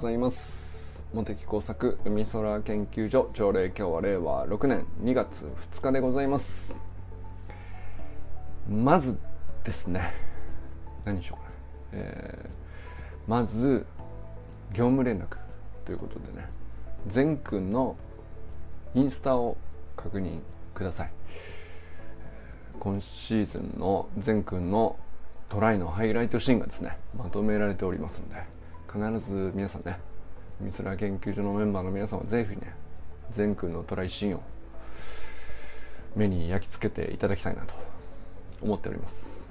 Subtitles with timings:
[0.00, 1.04] ざいます。
[1.12, 6.74] 茂木工作海空研究所条例今日は令和6年2月2日でございます。
[8.66, 9.18] まず
[9.62, 10.14] ですね
[11.04, 11.50] 何にしようか
[11.98, 13.84] な、えー、まず
[14.72, 15.36] 業務連絡
[15.84, 16.48] ということでね
[17.06, 17.96] 善くんの
[18.94, 19.58] インスタを
[19.96, 20.38] 確認
[20.72, 21.10] ください。
[22.78, 24.96] 今シーズンの善くんの
[25.50, 28.59] トライのハイライトシーンがですねまとめられておりますので
[28.92, 30.00] 必ず皆さんね
[30.60, 32.74] 三浦研究所のメンバーの皆さんはぜひね
[33.30, 34.42] 善くんのトライシーンを
[36.16, 37.74] 目に焼き付けていただきたいなと
[38.60, 39.48] 思っております。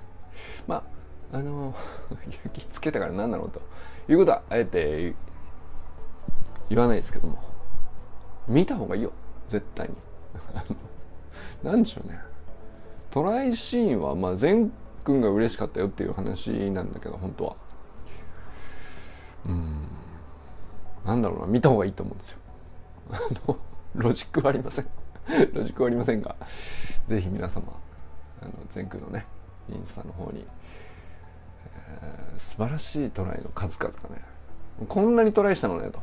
[0.67, 0.83] ま
[1.31, 1.73] ああの
[2.43, 3.61] 焼き付けたから何だろうと
[4.09, 5.15] いうことはあえて
[6.69, 7.39] 言わないですけども
[8.47, 9.13] 見た方がいいよ
[9.47, 9.95] 絶対に。
[11.63, 12.19] 何でしょうね。
[13.09, 14.71] トライシーンはまあ善
[15.03, 17.68] くんが嬉しかったよっていう話なんだけど本当は。
[19.47, 19.87] うん。
[21.05, 22.37] なんだろうな見た方がいいと思うんですよ。
[23.11, 23.57] あの
[23.95, 24.87] ロジックはありません。
[25.53, 26.35] ロジックはありませんが
[27.07, 27.73] ぜひ皆様
[28.41, 29.25] あの全空のね
[29.69, 30.45] インスタの方に、
[31.73, 34.23] えー、素晴らしいトライの数々がね
[34.87, 35.99] こんなにトライしたのねと、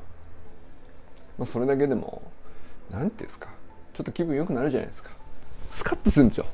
[1.39, 2.23] まあ、それだけでも
[2.91, 3.49] 何ていうんですか
[3.95, 5.11] ちょっと気分良くなるじゃないですか。
[5.73, 6.47] スカッとするんですよ。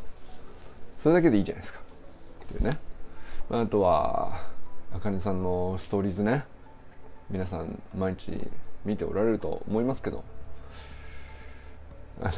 [1.03, 1.81] それだけでいいじゃないですか。
[2.45, 2.79] っていうね、
[3.51, 4.41] まあ、あとは
[4.95, 6.45] あかねさんのストーリーズね。
[7.33, 8.39] 皆さん毎日
[8.85, 10.23] 見ておられると思いますけど。
[12.21, 12.33] あの、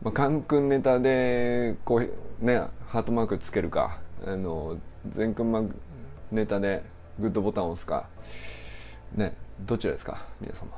[0.00, 3.98] まあ、カン君ネタでこうねハートマークつけるか。
[4.24, 5.64] あの全君マ
[6.30, 6.84] ネタで
[7.18, 8.08] グッドボタンを押すか。
[9.16, 9.34] ね
[9.66, 10.24] どちらですか？
[10.40, 10.70] 皆様。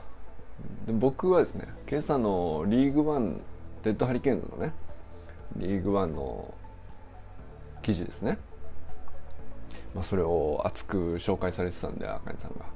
[0.86, 3.42] で僕はですね今朝のリーグワン
[3.84, 4.72] レッドハリケーンズのね
[5.56, 6.54] リーグワンの
[7.82, 8.38] 記事ですね。
[9.94, 12.66] まあ、それを熱く紹介されてたんであかねさんが。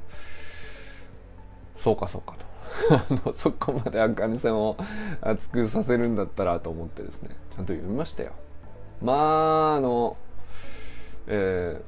[1.76, 2.36] そうかそうか
[3.22, 3.32] と。
[3.34, 4.76] そこまであかねさんを
[5.20, 7.30] 熱くさせるんだったらと思ってですね。
[7.54, 8.32] ちゃんと読みましたよ。
[9.02, 10.16] まああの
[11.26, 11.80] え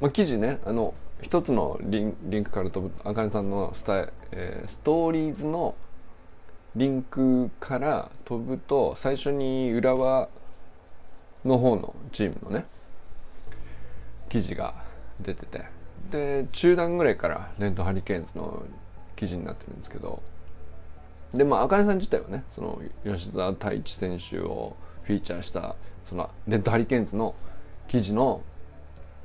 [0.00, 5.74] ー、まあ、記事ねあの一つのリンリンクから飛ぶあかねさんのスタ,、えー、ストーリーズの
[6.76, 10.28] リンクから飛ぶと最初に浦和
[11.44, 12.66] の方のチームのね
[14.36, 14.74] 記事が
[15.20, 15.64] 出てて。
[16.10, 18.62] で中段ぐらいからレッドハリケーンズの
[19.16, 20.22] 記事になってるんですけど。
[21.32, 25.74] でまあ茜さん自体はねその吉澤太一選手をフィーチャーした
[26.08, 27.34] そのレッドハリケーンズの
[27.88, 28.42] 記事の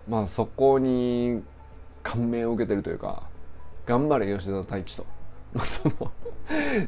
[0.07, 1.43] まあそこに
[2.03, 3.23] 感銘を受けてるというか
[3.85, 5.05] 頑張れ吉澤太一と。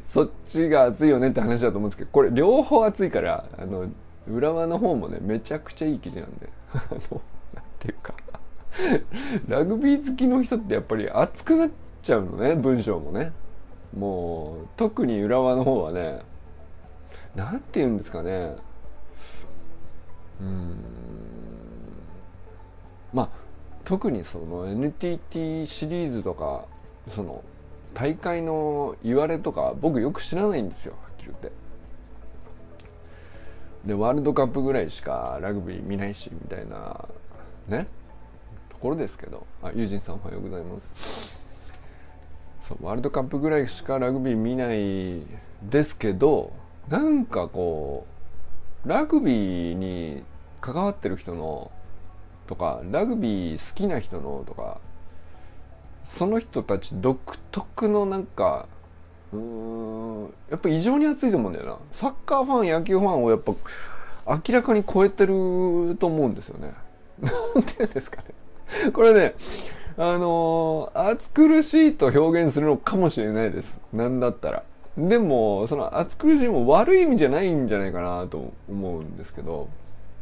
[0.06, 3.88] そっちが熱いよねって話だと思うんですけどこれ両方熱いからあの
[4.26, 6.50] 浦和の方もねめちゃくちゃいい記事なんで。
[7.84, 8.14] っていうか。
[9.48, 11.70] ラグビー好きの人ってやっぱり熱くなっ
[12.02, 13.32] ちゃうのね文章もね。
[13.96, 16.22] もう特に浦和の方はね。
[17.36, 18.56] 何て言うんですかね。
[20.42, 20.76] うん。
[23.14, 23.30] まあ
[23.86, 26.66] 特にその NTT シリーズとか
[27.10, 27.44] その
[27.94, 31.52] 大会の言われとか僕よく知らないんですよはっきり言って。
[33.86, 37.06] でワールドカップぐらいしかラグビー見ないしみたいな
[37.68, 37.88] ね。
[38.70, 40.90] ところですけどあユージンさんおはようございます。
[42.62, 45.22] そうワールドカップぐらいしかラグビー見ない
[45.70, 46.54] ですけど
[46.90, 48.06] なんかこ
[48.86, 50.24] うラグビーに
[50.62, 51.72] 関わってる人の
[52.48, 54.80] とかラグビー好きな人のとか
[56.06, 57.18] その人たち独
[57.52, 58.68] 特のなんか
[59.32, 61.78] うーんやっぱ異常に熱いと思うんだよな。
[61.92, 63.54] サッカーファン野球ファンをやっぱ
[64.28, 66.74] 明らかに超えてると思うんですよね。
[67.22, 68.92] なんていうんですかね。
[68.92, 69.36] これね、
[69.98, 73.80] あのー、暑苦しいと表現するのかもしれないです。
[73.92, 74.64] なんだったら。
[74.98, 79.70] でも、その暑苦しいも悪い意味じゃないんじゃないかなと思うんですけど、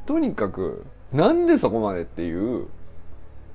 [0.05, 2.67] とにかく、なんでそこまでっていう、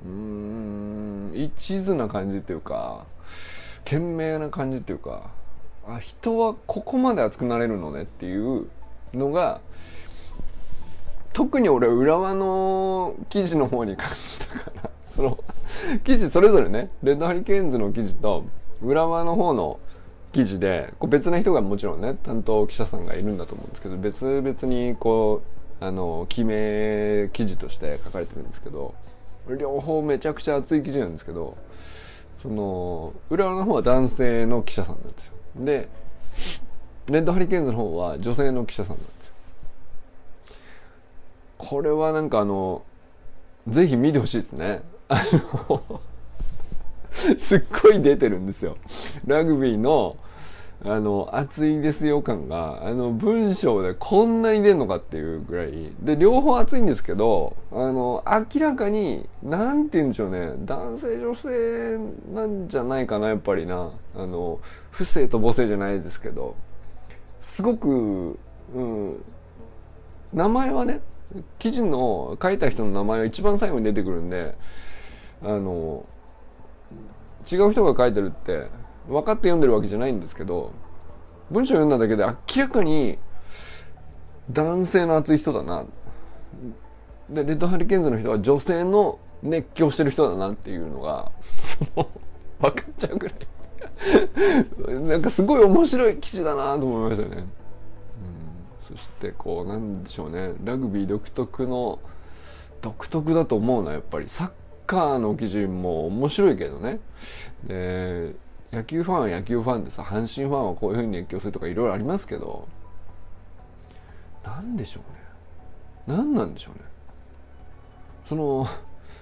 [0.05, 3.07] うん、一途な感じっていうか、
[3.85, 5.31] 懸命な感じっていうか、
[5.87, 8.67] あ、人はここまで熱くなれるのねっていう
[9.15, 9.61] のが、
[11.37, 15.45] 特に俺浦和の記事の方に感じたからその
[16.03, 18.47] 記事それぞれねレッドハリケーンズの記事と
[18.81, 19.79] 浦和の方の
[20.33, 25.43] 記事でこう別な人がもちろんね担当記者さんがいるんだと思うんですけど別々にこ
[25.79, 28.95] うあの記名記事として書かれてるんですけど
[29.59, 31.59] 両方めちゃくちゃ熱い記事なんですけど
[32.41, 35.33] その浦和の方は男性の記者さんなんですよ。
[35.57, 35.89] で
[37.11, 39.26] レッドハリケーンズの方は女性の記者さんなんです
[41.69, 42.83] これはなんかあの、
[43.69, 44.83] ぜひ見てほしいですね。
[45.09, 45.21] あ
[45.69, 46.01] の
[47.11, 48.77] すっごい出てるんですよ。
[49.27, 50.17] ラグビーの
[50.85, 55.93] あの熱いですよ感があの文章でこんなに出んのかっていうぐらい。
[56.01, 58.23] で両方熱いんですけどあの
[58.55, 60.53] 明らかに何て言うんでしょうね。
[60.59, 61.99] 男性女性
[62.33, 63.91] なんじゃないかなやっぱりな。
[64.15, 64.61] あの
[64.91, 66.55] 不正と母性じゃないですけど。
[67.43, 68.39] すごく、
[68.75, 69.25] うん、
[70.35, 71.01] 名前はね
[71.59, 74.57] 記事の書いた人の名前は一番最後に出てくるんで
[75.43, 76.05] あの
[77.51, 78.69] 違う人が書いてるって
[79.09, 80.73] 分かって読んでるわけじゃないんですけど
[81.51, 83.19] 文章読んだだけで明らかに
[84.51, 85.87] 男性の熱い人だな。
[87.29, 91.33] でレッドハリケーンズの人は女性の熱狂してる人だなっていうのが
[92.61, 93.37] 分かっちゃうぐらい。
[95.09, 97.45] なんかすごい面白い記事だなと思いましたね、
[98.87, 101.99] そしてこうなんでしょうねラグビー独特の
[102.83, 104.51] 独特だと思うのはやっぱりサッ
[104.87, 107.01] カーの記事も面白いけどね。
[107.65, 108.35] で
[108.73, 112.69] 野球ファンは野球ファンでさ阪神ファンはこういうふうに熱狂するとかいろいろありますけど
[114.45, 115.01] 何でしょ
[116.07, 116.17] うね。
[116.19, 116.85] 何なんでしょうね。
[118.29, 118.69] その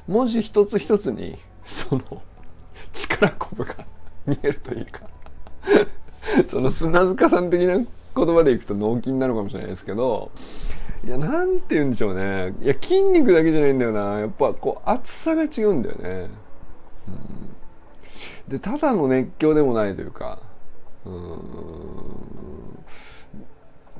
[0.06, 2.22] 文字一つ一つにその
[2.92, 3.86] 力こぶが
[4.26, 5.08] 見えるというか
[6.50, 7.78] その砂塚さん的な
[8.16, 10.30] 言葉でいくと脳筋なのかもしれないですけど
[11.04, 12.54] いやなんて言うんでしょうね。
[12.62, 14.20] いや筋肉だけじゃないんだよな。
[14.20, 16.30] やっぱこう厚さが違うんだよね、
[17.08, 17.10] う
[18.48, 18.52] ん。
[18.52, 20.38] でただの熱狂でもないというか
[21.04, 21.40] うん。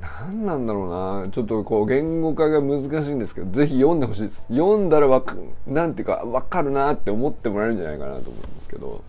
[0.01, 1.29] 何なんだろうな。
[1.29, 4.45] ちょっとこう言語化が難しいんですけどぜひ読んでほしいです。
[4.49, 5.35] 読んだらわか
[5.67, 9.03] なんていうか分かるなって思ってもらえるんじゃないかなと思うんですけど、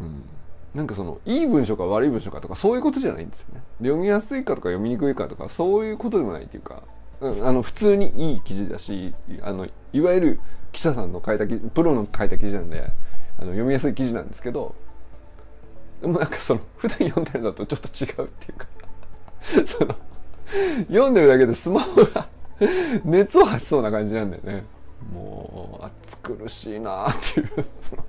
[0.00, 0.22] うん、
[0.74, 3.62] なんかそのいい文章か悪い文章かとかそういうことじゃないんですよね。
[3.80, 6.82] 読みやすいかとか読みにくいかとかそういうことでもないっていうか、
[7.20, 9.12] うん、あの普通にいい記事だし
[9.42, 10.40] あのいわゆる
[10.72, 12.92] 記者さんの書いた記事プロの書いた記事なんで
[13.38, 14.74] あの読みやすい記事なんですけど
[16.00, 18.66] でもなんかその普段読んでるのとちょっと違うっていうか。
[19.66, 19.94] その
[20.88, 22.28] 読んでるだけでスマホが
[23.04, 24.64] 熱を発しそうな感じなんだよね。
[25.14, 27.48] もう暑苦しいなっていう
[27.80, 28.04] その、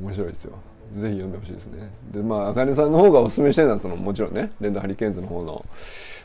[0.00, 0.52] 面白いですよ。
[0.98, 1.90] ぜひ読んでほしいですね。
[2.10, 5.64] でまああかねさんの方がおすすめしてるのはそのもちろんねレンドハリケーンズの方の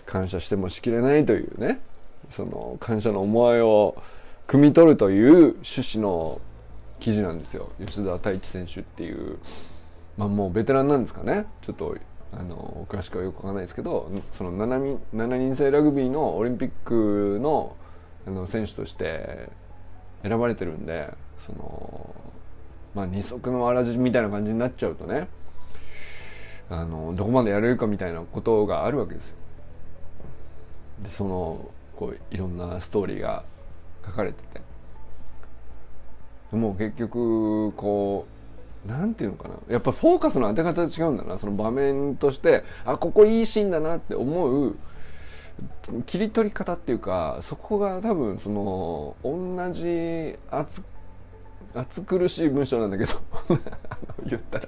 [0.05, 1.81] 感謝してもしきれないというね
[2.31, 4.01] その感謝の思いを
[4.47, 6.41] 汲み取るという趣旨の
[6.99, 7.69] 記事なんですよ。
[7.79, 9.37] 吉田太一選手っていう
[10.17, 11.45] まあもうベテランなんですかね。
[11.61, 11.95] ちょっと
[12.31, 17.75] あの詳しくはよくわかんないですけどその 7, 7人制ラグビーのオリンピックの
[18.27, 19.49] あの選手として
[20.23, 22.15] 選ばれてるんでその
[22.95, 25.27] まあ二足のわらじみたいな感じになっちゃうとね
[26.69, 29.35] あのどこまでやれるかみたいなことがあるわけですよ。
[31.03, 33.43] でそのこういろんなストーリーが
[34.05, 34.61] 書かれてて。
[36.51, 38.27] もう結局こ
[38.85, 39.55] うなんていうのかな。
[39.67, 41.37] やっぱフォーカスの当て方違うんだな。
[41.37, 44.75] その場面としてあここいいシーンだなって思う
[46.05, 50.83] 切り取り方っていうかそこが多分その同じ熱
[51.75, 53.11] 熱苦しい文章なんだけど。
[54.25, 54.65] 言ったら。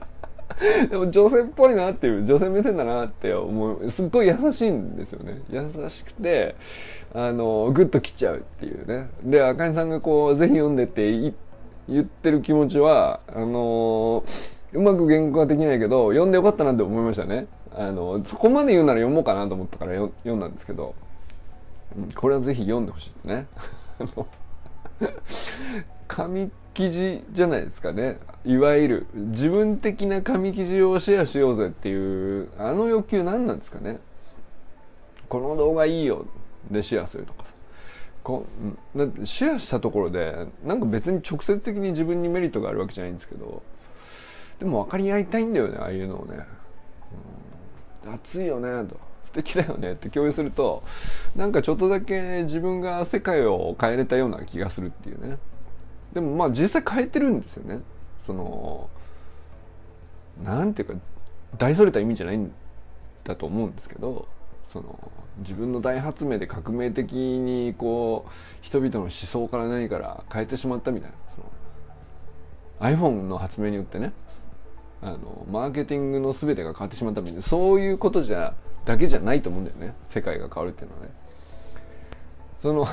[0.90, 3.90] でも女性っぽいなっていう女性目線だなって思う。
[3.90, 5.42] すっごい優しいんですよね。
[5.50, 6.56] 優しくて
[7.14, 9.10] あのグッときちゃうっていうね。
[9.24, 11.12] で赤井さんがこうぜひ読んでって
[11.88, 14.24] 言ってる気持ちはあの
[14.74, 17.48] うまく言語化できないけど読んでよかったなって思いましたね。
[17.76, 20.96] あのそこまで言うなら読もうかなと思ったから読んだんですけど。
[22.16, 23.48] これはぜひ読んでほしいですね。
[26.08, 28.20] 紙記事じゃないですかね。
[28.46, 34.00] いわゆる自分的な紙記事をシェアしようぜっていうあの欲求何なんですかね。
[35.28, 36.26] この動画いいよ
[36.72, 37.52] でシェアするとかさ。
[38.24, 38.46] こ
[39.24, 43.64] シェアしたところでなんか別に直接的に自分にメリットがあるわけじゃないんですけど
[44.60, 46.40] でも分かり合いたいんだよねああいうのをね、
[48.06, 49.08] うん、熱いよねと。
[49.28, 50.84] 素敵だよねって共有すると
[51.36, 55.38] なんかちょっとだけ自分が世界を変えれたような気がするっていうね。
[56.18, 57.84] でもまあ実際変えてるんですよね。
[58.26, 58.90] その
[60.44, 60.96] なんていうか
[61.60, 62.52] 大それた意味じゃないん
[63.24, 64.28] だと思うんですけど
[64.74, 68.32] その自分の大発明で革命的にこう
[68.62, 71.16] 人々の思想から何から変えてしまったみたいな。
[71.36, 71.52] その
[72.80, 74.12] iPhone の発明によってね
[75.04, 77.44] あのマーケティングの全てが変わってしまったみたいな。
[77.44, 78.56] そういうことじゃ
[78.86, 79.94] だけじゃないと思うんだよね。
[80.08, 81.12] 世界が変わるっていうのはね。
[82.64, 82.88] その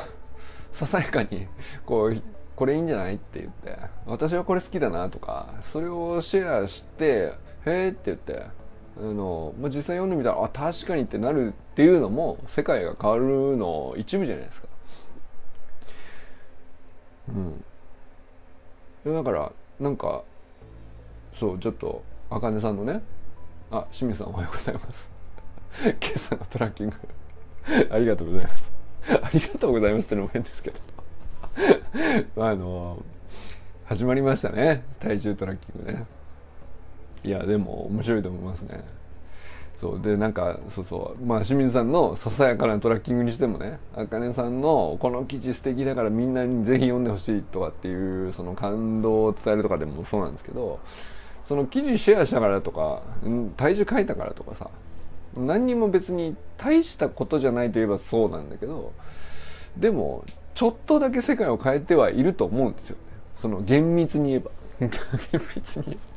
[0.72, 1.46] ささやかに
[1.86, 2.22] こう
[2.56, 3.14] これいいんじゃない？
[3.16, 7.32] って言って私はこれ好きだなとかそれをシェアして
[7.66, 8.46] へえって言って
[8.96, 14.68] あの、まあ、実際読んでみたらあ確かにってなるっていうのも世界が変わるの一部じゃないですか。
[17.30, 17.64] うん、
[19.06, 20.22] いやだからなんか
[21.32, 23.02] そうちょっとあかねさんのね
[23.70, 25.12] あ清水さんおはようございます。
[25.82, 26.96] 今朝のトラッキング。
[27.90, 28.72] ありがとうございます。
[29.10, 30.78] ありがとうございますってのも変ですけど。
[32.36, 33.02] あの
[33.84, 34.84] 始まりましたね。
[34.98, 36.04] 体重トラッキングね。
[37.22, 38.84] いやでも面白いと思いますね。
[39.74, 41.24] そうでなんかそうそう。
[41.24, 50.80] まあ清水さんのささやかなトラッキングにしてもねあかねさんのこの記事素敵だからみんなにぜひ読んでほしいとかっていうその感動を伝えるとかでもそうなんですけど
[51.44, 53.02] その記事シェアしたからとか
[53.56, 54.70] 体重書いたからとかさ
[55.36, 58.92] 何にも別に大したことじゃないといえばそうなんだけど
[59.76, 62.96] でもちょっとだけ世界を変えてはいると思うんですよ。
[63.36, 64.50] その厳密に言えば。
[64.78, 64.90] 厳
[65.56, 66.14] 密に言えば。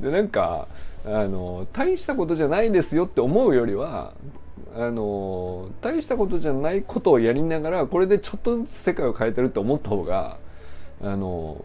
[0.00, 0.68] でなんか
[1.04, 4.12] あの大したことじゃないですよって思うよりは
[4.76, 10.38] あの大したことじゃないことをやりながらこれでちょっとずつ世界を変えてるって思った方が
[11.02, 11.64] あの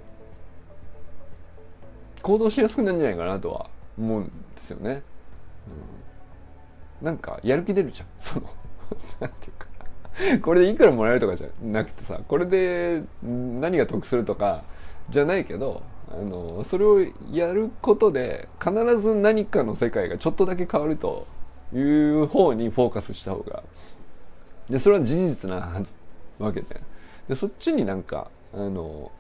[2.22, 5.04] 行動しやすくなるんじゃないかなとは思うんですよね。
[7.02, 8.08] うん、なんかやる気出るじゃん。
[8.18, 8.50] その
[9.20, 9.68] なんていうか。
[10.42, 14.64] これでいくらもらえるとかじゃなくてさこれで何が得するとか
[15.10, 17.00] じゃないけどあのそれを
[17.32, 21.28] やることで必ず何かの世界がちょっとだけ変わると
[21.74, 23.64] いう方にフォーカスした方が
[24.70, 25.96] でそれは事実なはず
[26.40, 26.82] わけで。
[27.28, 29.12] でそっちになんかあの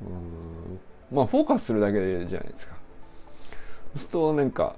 [0.00, 0.80] うん
[1.14, 2.74] まあフォーカスするだけじゃないですか。
[3.94, 4.76] そうするとなんか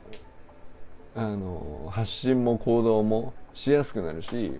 [1.14, 4.58] あの発信も行動もしやすくなるし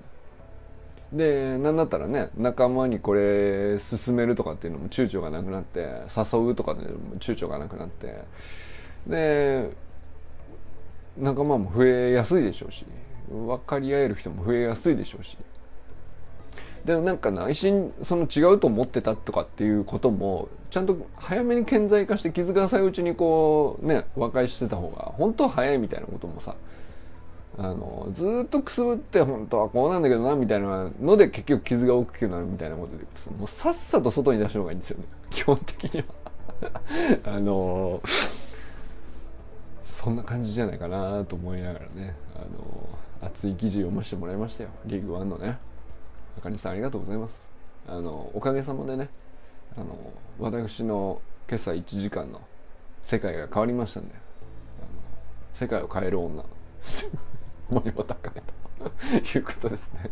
[1.13, 5.81] で何だったらね仲間にこれ進めるとかっていうのも躊躇がなくなって
[6.17, 8.25] 誘うとかでも躊躇がなくなって
[9.07, 9.71] で
[11.19, 12.87] 仲間も増えやすいでしょうし
[13.31, 15.37] 分かり合える人も増えやすいでしょうし。
[16.85, 26.57] でもなんか内心その違うと思ってたとかっていうこともちゃんと早めに顕在化して気づかないうちにこうね和解してた方が本当は早いみたいなこともさ
[27.59, 33.05] あのずっとくすぶって本当はこうなんだけどなみたいなので結局傷が大きくなるみたいなことで
[33.37, 35.05] もうさっさと外に出した方がいいんですよね。
[35.31, 36.07] 基本的には。
[37.35, 38.01] あの
[39.85, 42.17] そんな感じじゃないかなと思いながらね。
[42.35, 42.89] あの
[43.21, 44.71] 熱い記事読ませてもらいましたよ。
[44.87, 45.59] リーグワンのね。
[46.39, 47.51] あかりさんありがとうございます。
[47.87, 49.11] あのおかげさまでね
[49.77, 49.97] あの
[50.39, 52.41] 私の今朝1時間の
[53.03, 54.15] 世界が変わりましたんで
[55.55, 56.45] 世界を変える女。
[57.73, 60.11] 森本茜ということですね。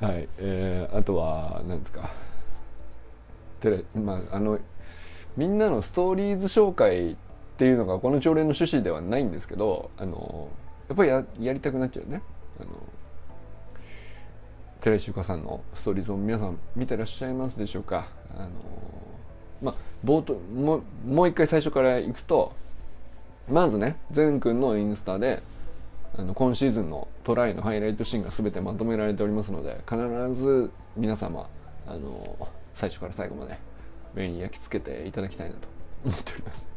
[0.00, 2.10] はい、えー、あとは何ですか？
[3.60, 4.58] テレまああの
[5.36, 7.16] みんなのストーリーズ紹介っ
[7.56, 10.48] ていうのがこの朝礼の趣旨ではないんですけどあの
[10.88, 12.22] やっぱりややりたくなっちゃうね。
[12.60, 12.70] あの
[14.80, 18.08] 寺石由香さんのストーリーズを皆さん見てらっしゃいますでしょうか？
[18.36, 18.50] あの
[19.62, 19.74] まあ
[20.04, 22.52] 冒頭ももう一回最初からいくと
[23.48, 25.42] まずね善くんのインスタで
[26.18, 29.96] あの今シーズンのトライのハイライトシーンが全てまとめられておりますので必
[30.34, 31.48] ず皆様
[31.86, 33.58] あの最初から最後まで
[34.14, 35.68] 目に焼き付けていただきたいなと
[36.04, 36.68] 思っております。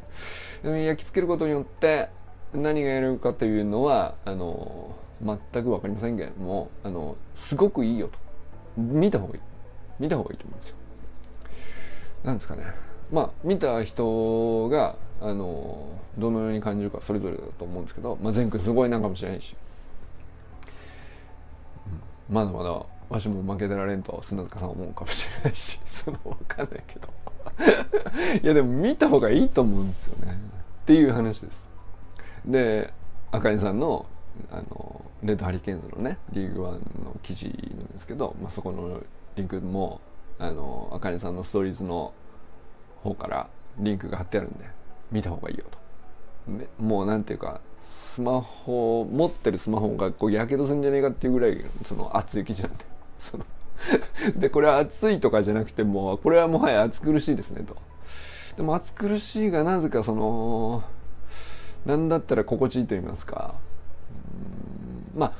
[0.63, 2.09] 焼き付けることによって
[2.53, 8.19] 何がやるかというのはあの全く分かりませんけれどもあのすごくいいよと。
[8.77, 9.41] 見た方がいい。
[9.99, 10.75] 見た方がいいと思うんですよ。
[12.23, 12.63] なんですかね。
[13.11, 15.87] まあ見た人があの
[16.17, 19.55] どのように感じるかそれぞれだと思うんですけど、まあ、前くすごいなんかもしれないし、
[22.29, 27.07] うん、まだまだわしも負けてられんと砂塚さん思うかもしれないし その分かんないけど。
[28.41, 30.33] いやでも見た方がいいと思うんですよね。
[30.33, 31.65] っていう話です。
[32.45, 32.93] で
[33.31, 34.05] 赤井さんの
[34.51, 37.45] あのレッドハリケーンズのねリーグワンの記事
[37.77, 39.01] なんですけど、まあ、そこの
[39.35, 40.01] リンクも
[40.39, 42.13] あの赤井さんのストーリーズの
[43.03, 44.65] 方からリンクが貼ってあるんで
[45.13, 45.77] 見た方がいいよと。
[46.84, 47.62] もうなんていうか
[48.13, 52.86] スマホ持ってるスマホがこうやけどするんじゃねえかっていうぐらいその熱い記事なんで
[53.17, 53.46] その
[54.36, 57.75] でこれは熱いとかじゃなくてもうこれはもはや暑苦しいですねと。
[58.58, 60.84] でも暑苦しいがなぜかその
[61.86, 63.55] 何だったら心地いいと言いますか。
[65.15, 65.34] まあ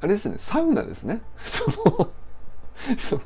[0.00, 1.20] あれですねサウナですね。
[1.36, 2.10] その
[2.98, 3.22] その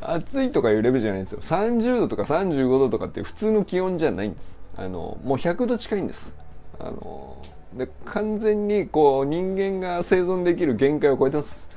[0.00, 1.40] 暑いとかいうレベルじゃないんですよ。
[1.40, 4.56] 30度とか35度とかって普通の気温じゃないんです。
[4.76, 6.32] あのもう100度近いんです。
[6.78, 7.36] あの
[7.74, 11.68] で完全にこう人間が生存できる限界を超えてます。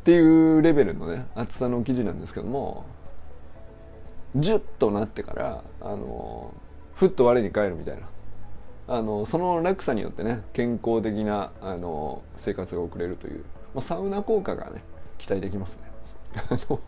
[0.00, 2.84] っていうレベルのね厚さの記事なんですけども
[4.36, 6.54] ジュッとなってからあの
[6.94, 8.02] ふっと我に返るみたいな。
[8.88, 14.82] あのその落差によってね健康的なあの生活が送れるという、まあ、サウナ効果がね
[15.18, 15.80] 期待できますね。
[16.36, 16.80] あの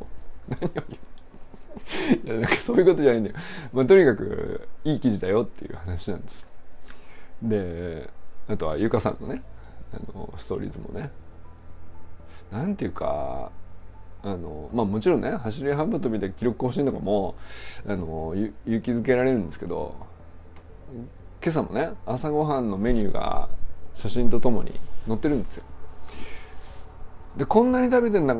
[0.49, 3.37] 何を言ういやなんかそういうことじゃないんだよ、
[3.73, 6.47] まあ、とにかくいい記事だよっていう話なんです。
[7.43, 8.11] で
[8.49, 9.43] あとはゆかさんのね
[9.93, 11.11] あのストーリーズもね。
[12.51, 13.51] なんていうか
[14.23, 17.37] あのまあもちろんね走り幅跳びで記録更新とかも
[17.87, 18.35] あの
[18.67, 19.95] 勇気づけられるんですけど
[21.43, 23.49] 今朝もね朝ごはんのメニューが
[23.95, 25.65] 写真とともに載ってるんですよ。
[27.37, 28.35] でこんなに食べてんだ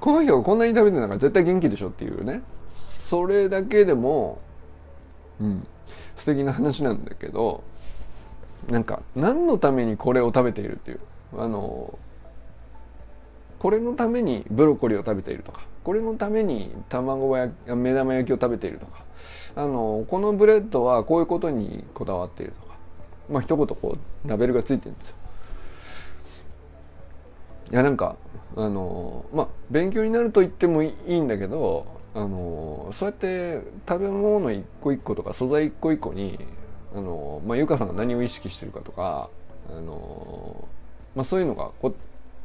[0.00, 2.42] この人がこんなに食べてんだから絶対元気でしょっていうね。
[3.08, 4.38] それだけでも
[5.40, 5.66] うん。
[6.16, 7.62] 素敵な話なんだけど
[8.68, 11.00] なんか何のためにこれを食べているっていう。
[11.36, 11.98] あの
[13.58, 15.62] これのためにブロッコリーを食べているとか。
[15.84, 19.04] これのために卵焼き目玉焼きを食べているとか。
[19.56, 22.74] あのこのブレッドはこういうことにこだわっているとか。
[23.30, 25.16] まあ一言こうラベルがついてるんですよ。
[27.72, 28.16] いやなんか
[28.56, 36.38] あのまあ勉強になると言ってもいいんだけどあのそうやって食べ物一個一個とか素材一個一個に
[36.94, 39.30] あの、まあ、ゆかさんが何を意識してるかとか
[39.70, 40.66] あの、
[41.14, 41.94] まあ、そういうのがこう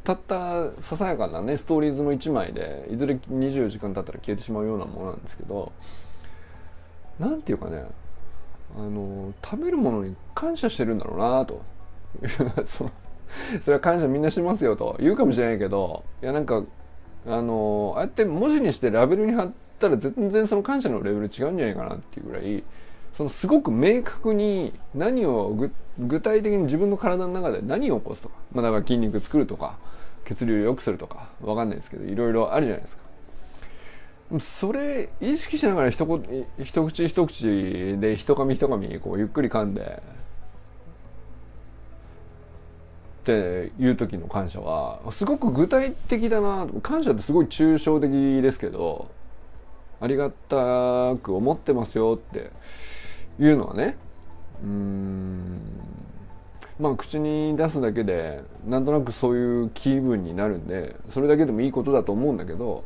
[0.03, 5.72] たったささやかなねストーリーズの1枚でいずれ24時間経ったら消えてしまうようなものなんですけど
[7.19, 7.86] 何て言うかね
[8.75, 11.62] あの食べるものに感謝してるんだろうなと。
[12.65, 12.91] その
[13.61, 16.63] それは感謝みんなしてますよと言うかもしれないけどいやなんか
[17.25, 22.63] あのああやって文字にしてラベルに貼ったら全然その感謝のレベル違うんじゃないかなっていうぐらい
[23.13, 29.77] そのすごく明確に何を具体的に自分の体の中で何を起こすとか、まあ、だから筋肉作るとか
[30.25, 33.03] 血流を良くするとかわかんないですけどいろいろあるじゃないですか。
[34.39, 36.07] それ意識しながら一
[36.57, 40.01] 一口一口で一噛み一噛みこうゆっくり噛んで
[43.23, 49.09] っていう時の感謝はすごく具体的だな感謝ってすごい抽象的ですけど
[50.01, 52.51] ありがたく思ってますよって
[53.39, 53.95] いうのはね
[54.62, 55.62] うん
[56.81, 62.83] まあ口に出すだけでなんとなくそういう気分になるんでそれだけでもいいことだと思うんだけど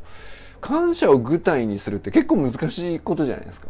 [0.62, 3.68] 感謝を具体にするって結構難しいことじゃないですか。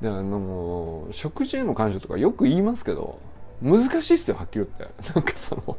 [0.00, 3.20] であの食事への感謝とかよく言いますけど
[3.64, 4.94] 難しいっすよはっきり言って。
[5.14, 5.76] なんかその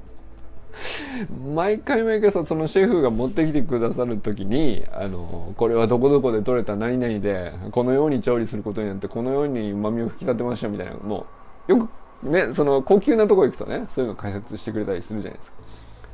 [1.54, 11.26] 毎回毎回さそのシェフが持ってきてくださる時にあのこれはどこどこで取れた何々でこのように調理することによってこのようにうまみを引き立てましたみたいなも
[11.70, 11.90] うよく
[12.30, 15.58] ねその高級なとこ行くとねそういうの解説してくれたりするじゃないですか。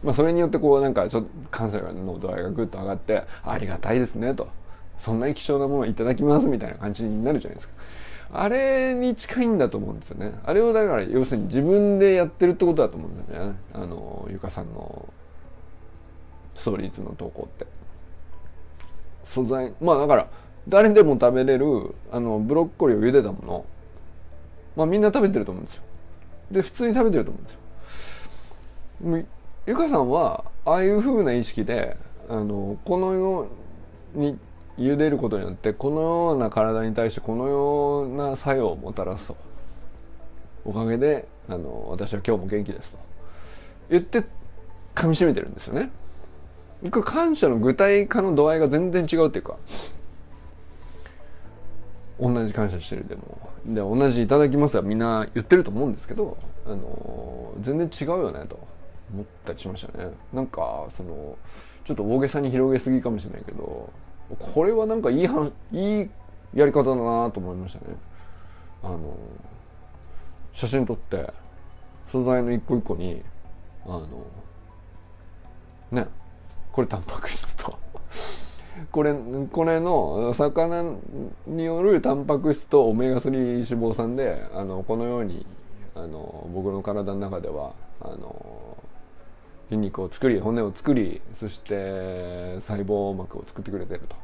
[0.03, 4.47] まあ、それによってこうなんかちょっと感謝の度合いがぐっと上がってありがたいですねと
[4.97, 7.73] そんなに貴重なものをいただきますみたいな感じになるじゃないですか。
[8.33, 10.39] あれに近いんだと思うんですよね。
[10.43, 13.59] あれをだから要するに自分でやってるってことだと思うんですよね。
[13.73, 15.09] あの、ゆかさんの
[16.53, 17.65] ストーリーズの投稿って。
[19.25, 20.27] 素材、まあだから
[20.67, 23.65] 誰でも食べれるあのブロッコリーを茹でたもの、
[24.75, 25.83] まあみんな食べてると思うんですよ。
[26.51, 27.61] で、普通に食べてると思うんですよ。
[29.67, 31.97] ゆかさんはああいう風な意識で
[32.29, 33.47] あのこのよ
[34.15, 34.37] うに
[34.81, 39.37] 茹でることによってこのような体に対してこのような作用をもたらすと。
[40.63, 42.97] おかげであの私は今日も元気ですと。
[43.89, 44.23] 言って
[44.95, 45.91] 噛みしめてるんですよね。
[46.91, 49.57] これ感謝の具体化の度合いが全然違うっていうか。
[52.19, 53.51] 同じ感謝してるでも。
[53.65, 58.59] で同じいただきますはみんな言ってると思うんですけどあの全然違うよねと
[59.13, 60.11] 思ったりしましたね。
[60.33, 61.37] なんかその
[61.85, 63.91] ちょっと大げさに広げすぎかもしれないけど
[64.39, 65.29] これはなんかいい
[65.71, 66.09] いい
[66.53, 67.95] やり方だなと思いましたね。
[68.83, 69.15] あの
[70.53, 71.31] 写真撮って
[72.07, 73.21] 素材の一個一個に
[73.85, 74.07] あの
[75.91, 76.07] ね
[76.71, 77.77] これタンパク質と
[78.91, 79.13] これ
[79.51, 80.95] これの魚
[81.45, 85.45] によるタンパク質とオメガ3脂肪酸であのこのように
[85.95, 88.77] あの僕の体の中ではあの
[89.71, 94.15] 筋肉を作り骨を作りそして細胞膜を作ってくれてると。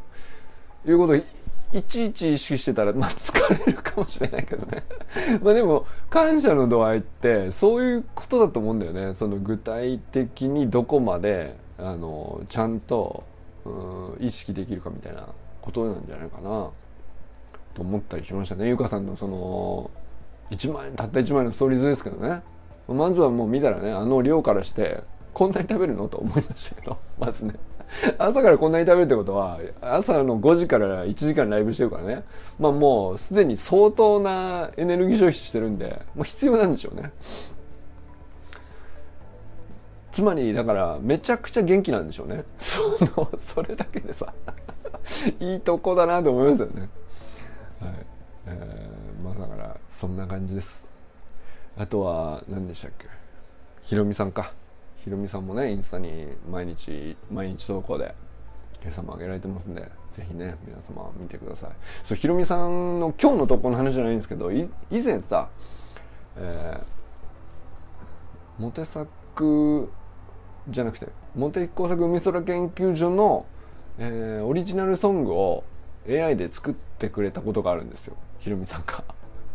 [0.85, 4.83] いうことをいちいち意識してたら、まあ、疲れるかもしれないけどね。
[5.41, 9.13] まあでも感謝の度合いってそういうことだと思うんだよね。
[9.13, 13.23] その具体的にどこまであのちゃんと
[13.65, 13.69] う
[14.21, 15.27] ん意識できるかみたいな
[15.61, 16.69] ことなんじゃないかな。
[17.73, 18.67] と思ったりしましたね。
[18.67, 19.91] ゆかさんのその
[20.51, 22.41] 1万円たった1万円のストーリーズですけどね。
[22.87, 25.03] まずはもう見たらねあの量からして
[25.37, 26.07] こんなに食べるの？
[26.07, 27.53] と思いましたけど、 まずね。
[28.17, 32.23] 朝からこんなに食べるってことは、朝の5時から1時間ライブしてるからね。
[32.57, 37.11] まあもうすでに相当なエネルギー消費してるんで、もう必要なんでしょうね。
[40.11, 42.43] つまりだからめちゃくちゃ元気なんでしょうね。
[42.57, 42.81] そ
[43.21, 44.33] のそれだけでさ
[45.39, 46.89] いいとこだなと思いますよね。
[47.79, 47.91] はい。
[48.47, 50.89] えー、まあだからそんな感じです。
[51.77, 53.05] あとは何でしたっけ？
[53.83, 54.51] ひろみさんか。
[55.07, 58.13] ひろみさんもねインスタに毎日毎日投稿で
[58.81, 61.69] 今朝も上げられてますんでぜひね皆様見てください。
[62.03, 65.47] そうひろみさんの今日の投稿の話じゃないんですけど以前さ、
[66.35, 69.89] えー、モテ作
[70.67, 73.45] じゃなくてモテ工作海空研究所の、
[73.99, 75.63] えー、オリジナルソングを
[76.09, 78.17] AI で作ってくれたことがあるんですよ。
[78.39, 79.05] ひろみさんが。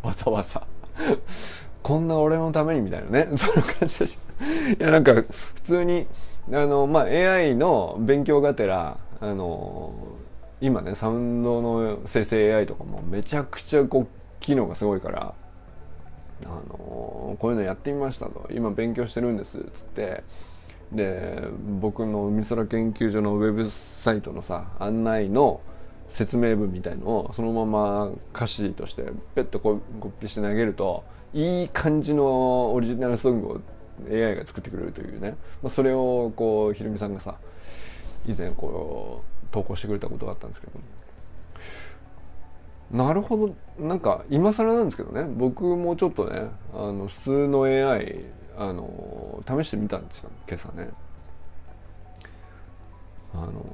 [0.03, 0.67] わざわざ。
[1.83, 3.29] こんな俺のためにみたいなね。
[3.37, 4.18] そんな感じでし
[4.79, 6.07] いやなんか普通に
[6.53, 9.92] あのまあ AI の勉強がてらあの
[10.61, 14.07] 今ねサウンドの生成 AI とかもめちゃくちゃこう
[14.40, 15.35] 機能がすごいから
[16.45, 18.49] あのこういうのやってみましたと。
[18.53, 20.23] 今勉強してるんですっつって。
[20.92, 21.42] で
[21.81, 25.61] 僕の海空研究所のウェブサイトのさ案内の
[26.09, 33.61] 説明文みたいのをそのまま歌詞としてペッとこうコピーして投げるといい感じのオリジナルソングを
[34.11, 37.37] AI が作ってくれるというね、まあ、それをこうひろみさんがさ
[38.27, 40.73] 以前こう投稿してくれたことがあったんですけど。
[42.92, 43.55] なるほど。
[43.79, 45.25] なんか今更なんですけどね。
[45.25, 48.21] 僕もちょっとねあの普通の AI
[48.57, 50.31] あの試してみたんですよ。
[50.47, 50.90] 今朝ね。
[53.35, 53.64] あの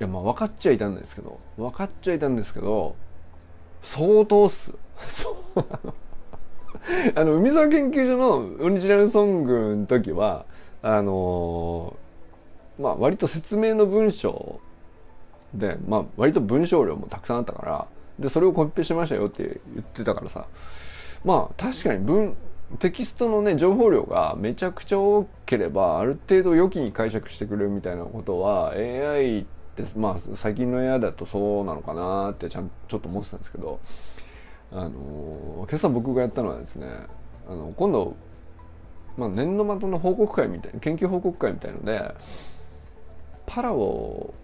[0.00, 1.40] いやまあ分かっちゃいたんですけど。
[1.56, 2.94] 分かっちゃいたんですけど
[3.82, 4.74] 相当っす。
[5.06, 5.64] そう
[7.14, 10.46] あの海沢研究所のオリジナルソングの時は
[10.82, 11.96] あの
[12.78, 14.60] まあ割と説明の文章
[15.54, 17.86] でまあ割と文章量もたくさんあったから
[18.18, 20.46] でそれをコピペしましたよって言ってたからさ
[21.24, 22.36] まあ確かに文
[22.78, 33.80] テキストのね情報量がめちゃくちゃ多ければある程度良きに解釈してくれるみたいなことは AI ってまあ最近の AI だとそうなのかなってちゃんちょっと思ってたんですけど
[34.72, 36.86] あの今朝僕がやったのはですね
[37.48, 38.14] あの今度、
[39.16, 42.14] まあ、年度末の報告会みたいな研究報告会みたいので
[43.46, 44.34] パラオ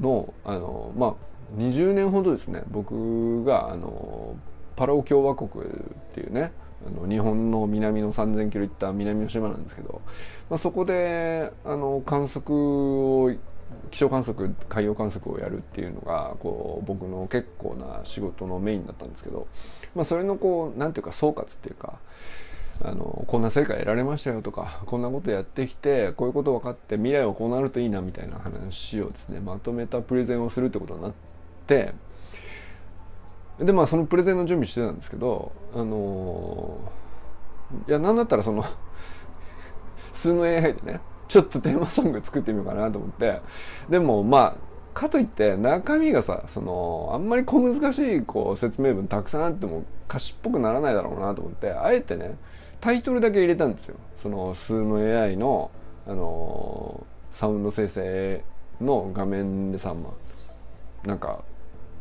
[0.00, 1.14] のあのまあ
[1.58, 4.36] 20年ほどですね僕があの
[4.74, 5.68] パラオ共和国っ
[6.14, 6.52] ていうね
[6.86, 10.00] あの日本の南の3,000キロ行った南の島なんですけど、
[10.50, 13.32] まあ、そこであの観測を
[13.90, 19.46] 気象観測海洋観測をやるっていうのがこう僕の結構な仕事のメインだったんですけど、
[19.94, 21.98] まあ、それのこうなんていうか総括っていうか
[22.82, 31.12] あのこんな成果得られましたよとかこんなことやってきてこういうこと分かって未来はこうなるといいなみたいな話をですねまとめたプレゼンをするってことになっ
[31.66, 31.94] て
[33.58, 36.78] でまあそのプレゼンの準備してたんですけどあの
[37.88, 38.64] いや何だったらその
[40.12, 43.40] 数の AI でねちょっとテーマソング作ってみようかなと思って。
[43.88, 52.36] でもまあかといって中身がさそのあんまり小難しいこう説明文たくさんあっても歌詞っぽくならないだろうなと思ってあえてね
[52.80, 53.96] タイトルだけ入れたんですよ。
[54.22, 55.70] その数の AI の
[56.06, 58.42] あのサウンド生成
[58.80, 60.10] の画面でさ、ま
[61.04, 61.42] あ、なんか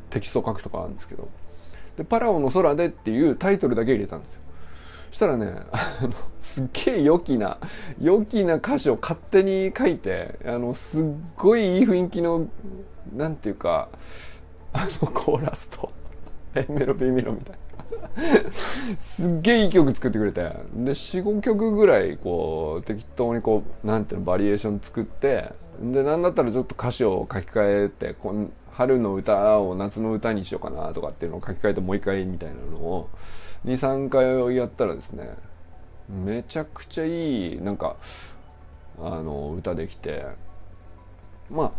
[0.09, 1.27] テキスト書くとかあるんですけど。
[1.97, 4.41] で「パラオの空で」っていうタイトルだけ入れたんですよ。
[5.11, 7.57] そしたらねあのすっげえ良きな
[8.01, 11.05] 良きな歌詞を勝手に書いてあのすっ
[11.37, 12.47] ごいいい雰囲気の
[13.13, 13.89] なんていうか
[14.73, 15.91] あのコーラスと
[16.69, 17.65] 「メロビメロ」みたいな。
[18.97, 20.41] すっげえいい曲作ってくれて。
[20.41, 33.09] で45曲ぐらいこう適当にこうなんていうのバリエーション作ってでなんだったらちょっと歌詞を書き換えてこん春の歌を夏の歌にしようかなとかっていうのを書き換えてもう一回みたいなのを
[33.65, 35.35] 23回やったらですね
[36.07, 37.97] めちゃくちゃいいなんか
[38.99, 40.25] あの歌できて
[41.49, 41.71] まあ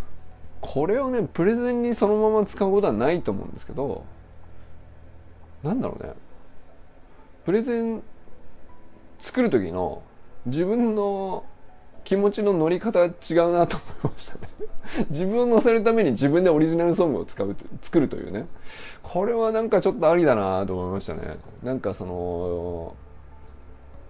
[0.61, 4.05] これをねプレゼンにそのまま使うことはないと思うんですけど
[5.62, 6.12] なんだろうね
[7.44, 8.03] プレゼン
[9.20, 10.03] 作る時の
[10.46, 11.44] 自分の
[12.07, 13.12] 気持ちの乗り方違う
[13.53, 14.49] なと思いましたね。
[15.11, 18.47] 自分を乗せるために自分でオリジナルソングを使う作るというね。
[19.03, 21.37] これはなんかちょっとありだなと思いましたね。
[21.64, 22.95] なんかその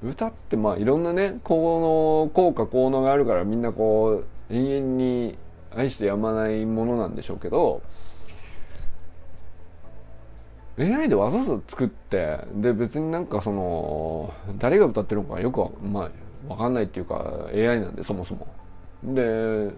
[0.04, 5.38] 歌ってまあいろんなね効能効果効能があるからみんなこう永遠に
[5.74, 7.80] 愛してやまないものなんでしょうけど
[10.78, 16.10] AI でわざわざ作ってで別になんかその誰が歌ってるのかよくまあ
[16.48, 18.46] 分かんないっていうか AI なんでそもそも。
[19.02, 19.72] で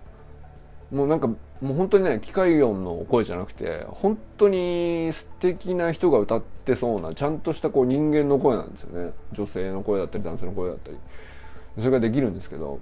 [0.90, 9.12] もうなんかもう本当にね機械音の声じゃなくて本当に素敵な人が歌ってそうなちゃんとしたこう人間の声なんですよね。
[9.32, 10.96] 女性の声だったり男性の声だったり。
[11.78, 12.78] それができるんですけど。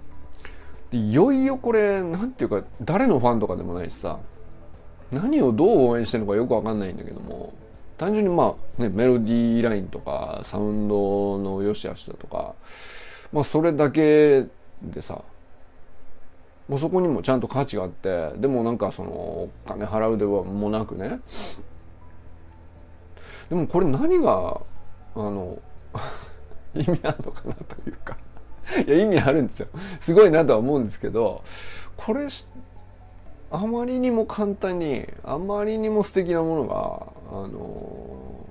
[0.92, 4.18] いよいよこれなんていうか誰のファンとかでもないしさ
[5.10, 7.52] 何をどう応援してるのかよく分かんないんだけども
[7.98, 12.54] 単純にまあねメロディーラインとかサウンドの良し悪しだとか
[13.32, 14.46] まあそれだけ
[14.82, 15.22] でさ
[16.68, 21.20] もうそこにもちゃんと価値があってでもなんかそのお金払うではもなくね。
[23.48, 24.60] でもこれ何が
[25.14, 25.58] あの
[26.74, 28.16] 意味あるのかなというか。
[28.84, 29.68] いや意味あるんですよ。
[30.00, 31.44] すごいなとは思うんですけど
[31.96, 32.26] これ
[33.52, 38.48] あまりにも簡単にあまりにも素敵なものがあの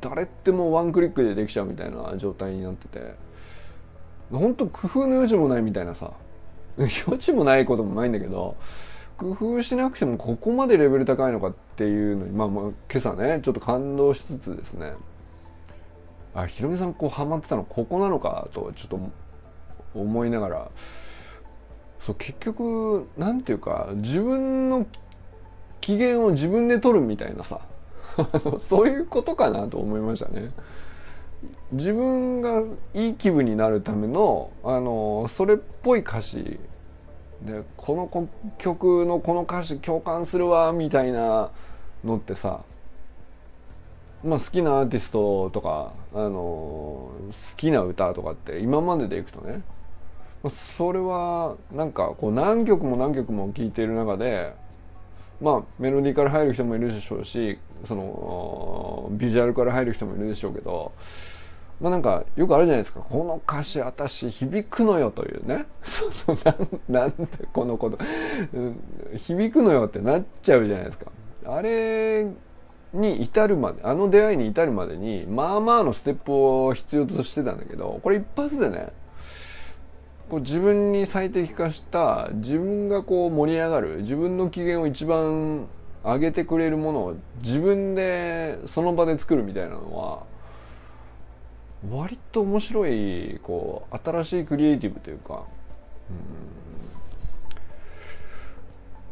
[0.00, 3.29] 誰ってもワンクリックでできちゃうみたいな状態になってて。
[4.30, 6.12] 本当工夫の余地もないみたいなさ。
[7.06, 8.56] 余地もないこともないんだけど
[9.16, 14.94] 工夫しなくてもここまでレベル高いのかっていうのにまあまあ今朝ねちょっと感動しつつですね。
[16.34, 19.00] あひろみさんこうハマってたのここなのかとちょっと
[19.94, 20.70] 思いながら。
[21.98, 24.86] そう結局なんていうか自分の
[25.82, 27.60] 機嫌を自分で取るみたいなさ。
[28.58, 30.50] そういうことかなと思いましたね。
[31.72, 32.62] 自分が
[32.94, 36.58] いい気分になるためのあのそれっぽい歌詞
[37.42, 41.50] でこの曲のこの歌詞共感するわみたいな
[42.04, 42.64] のってさ
[44.22, 47.12] まあ好きなアーティストとかあの好
[47.56, 49.62] きな歌とかって今まででいくとね
[50.76, 54.54] それはなんかこう何曲も何曲も聴いている中で
[55.40, 60.92] まあメロディーから入る人もいるでしょうしそのビジュアルから入る人もいるでしょうけど
[61.80, 63.00] まあなんかよくあるじゃないですか。
[63.00, 65.64] この歌詞私響くのよというね。
[65.82, 67.98] そのなんなんでこのこと。
[69.16, 71.10] 響くのよってなっちゃうじゃないですか。
[71.46, 72.26] あれ
[72.92, 78.88] に至るまであの出会いに至るまでにまあまあのステップを必要としてたんだけどこれ一発でね
[80.30, 85.66] こう自分に最適化した自分がこう盛り上がる自分の機嫌を一番
[86.04, 90.22] 上げてくれるものを自分でその場で作るみたいなのは
[91.90, 95.42] 割と面白いこう新しいクリエイティブというか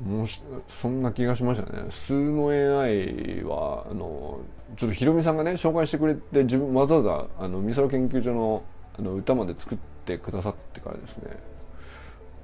[0.07, 1.91] うんもしそんな気がしましたね。
[1.91, 4.39] 数の AI はあの
[4.77, 8.63] ちょっとヒロミさんがね紹介してくれて自分わざわざあの美空研究所の
[8.97, 11.37] あの歌まで作っててくださってからですね。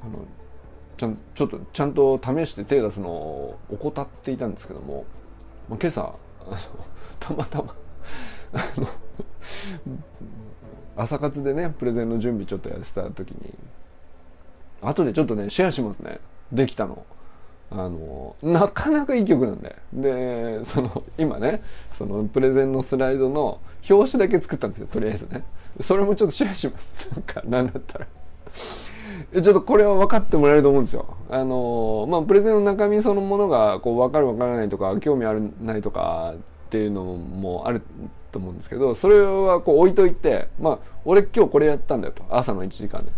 [0.03, 0.18] あの
[0.96, 5.07] ちゃんちょっとちゃんと試して手出すのを怠っていたんですけども、
[5.68, 6.14] まあ、今朝
[6.46, 6.57] あの
[7.18, 7.74] たまたま
[8.53, 8.87] あの
[10.96, 13.55] 朝活でねプレゼンの準備ちょっとやってた時に
[14.83, 16.20] 後でちょっとねシェアしますね。
[16.53, 17.05] できたの
[17.70, 21.62] あのなかなかいい曲なんででその今ね
[21.94, 25.44] そのプレゼンのスライドの表紙だけ作ったんですよとりあえずね。
[25.81, 27.11] それもちょっとシェアします。
[27.14, 28.07] なんかなんだったら。
[29.42, 31.16] ちょっとこれは分かってもらえると思うんですよ。
[31.29, 37.83] あのまあ、プレゼンの中身そのものがこう分かる分からないとか興味あるないとかっていうのもある
[38.31, 42.24] と思うんですけどそれはこう置いといてまあ俺今日これやったんだよと。
[42.31, 43.11] 朝の1時間で。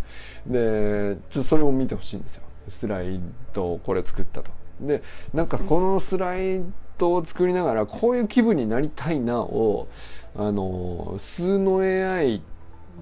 [0.46, 2.45] でちょっとそれを見てほしいんですよ。
[2.68, 3.20] スライ
[3.52, 4.50] ドをこれ作ったと。
[4.80, 5.02] で
[5.32, 6.62] なんかこのスライ
[6.98, 9.88] ドを作りながらこういう気分になりたいなを
[10.34, 12.42] あの数の AI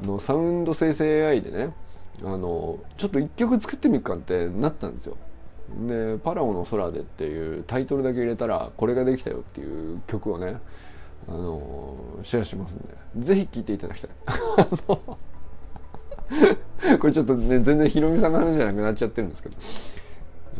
[0.02, 1.74] のサウンド生成 AI でね
[2.22, 5.16] あのちょっと一曲作ってみるかってなったんですよ。
[5.88, 10.58] で「パラオの空で」っていうタイトルだけ入れたらこれができたよっていう曲をね
[11.26, 12.84] あのシェアしますんで。
[13.18, 14.10] ぜひ聴いていただきたい。
[17.00, 19.56] これちょっとね全然ヒロミさんの話じゃなくなっちゃってるんですけど。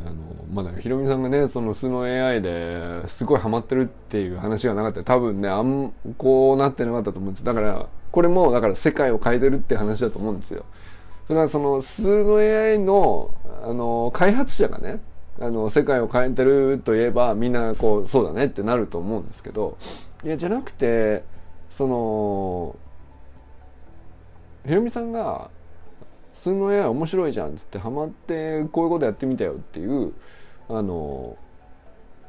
[0.06, 0.16] あの
[0.52, 5.02] まだヒロミさんがねその素の AI ですごいハマってるっていう話がなかった。
[5.02, 7.44] 多分ねあんこうなってなかったと思うんです。
[7.44, 10.64] だからこれもだから世界を変えてるって話だと思うんですよ。
[11.26, 13.30] それはその素の AI の
[13.62, 15.00] あの開発者がね
[15.40, 19.78] あの世界を変えてるといえばみんなこうそうだねってなると思うんですけど。
[20.24, 21.22] いやじゃなくて
[21.70, 22.76] その
[24.66, 25.50] ひろみさんが
[26.34, 30.12] 「数の AI 面白いじゃん」っつってハマってこういうことやってみたよっていう
[30.68, 31.36] あの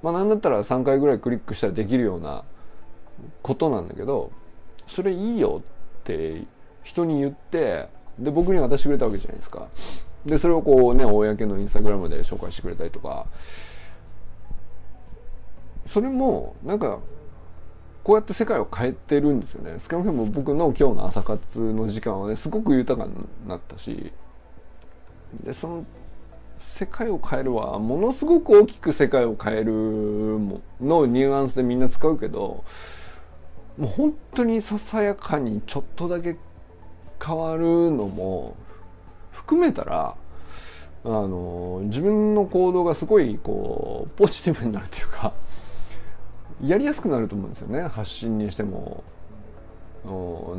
[0.02, 2.44] まあなんだったら3回ぐらいクリックしたらできるような
[3.42, 4.32] ことなんだけど
[4.88, 5.62] それいいよ
[6.00, 6.44] って
[6.84, 7.90] 人に言って
[8.20, 9.68] で僕に渡してくれたわけじゃないですか。
[10.26, 13.28] でそれをこうね公のインスタグラムで紹介してくれたりとか
[15.86, 17.00] それもなんか
[18.06, 19.80] こうやって世界を変えてるんですよね。
[19.80, 23.16] 少なくとも僕の今日の朝活の時間はねすごく豊かに
[23.48, 24.14] なったし。
[25.44, 25.86] でその
[26.60, 29.72] 世界を変えるはものすごく大きく世界を変える
[30.80, 32.64] のニュアンスでみんな使うけど
[33.78, 36.38] もう本当にささやかにちょっとだけ
[37.24, 38.56] 変わるのも
[39.32, 40.16] 含めたら
[41.04, 45.34] あの自分の行動がすごいこうポジティブになるというか
[46.64, 47.82] やりやすくなると思うんですよね。
[47.82, 49.04] 発信にしても。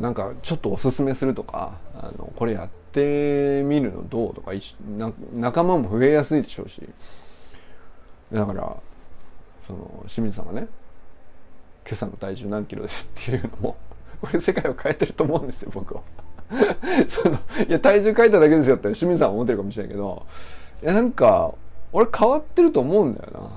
[0.00, 4.50] なんかちょっとおすすめするとかあのこれやってみるのどうとか
[5.32, 6.82] 仲間も増えやすいでしょうし。
[8.32, 8.76] だから
[9.66, 10.68] その清水さんがね
[11.86, 13.76] 今朝の体重何キロですっていうのも
[14.20, 16.02] これ世界を変えてると思うんですよ僕は。
[17.08, 17.36] その
[17.68, 20.26] いや体重変えただけですよって清水さんは思ってるかもしれないけど
[20.80, 21.54] いやなんか
[21.92, 23.40] 俺変わってると思うんだよな。
[23.48, 23.50] っ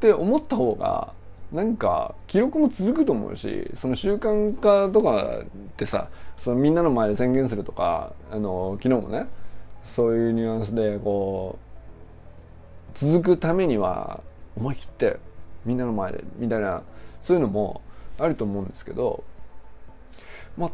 [0.00, 1.12] て思った方が
[1.54, 5.44] なんか記録も続くと思うしその習慣化とかっ
[5.76, 9.28] てさそのみんなの前で宣言するとかあの昨日もね
[9.84, 11.56] そういうニュアンスでこ
[12.96, 14.20] う続くためには
[14.56, 15.18] 思い切って
[15.64, 16.82] みんなの前でみたいな
[17.22, 17.82] そういうのも
[18.18, 19.22] あると思うんですけど
[20.56, 20.72] ま